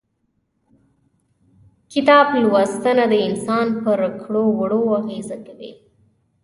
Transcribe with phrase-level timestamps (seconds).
[1.93, 5.71] کتاب لوستنه د انسان پر کړو وړو اغيزه کوي.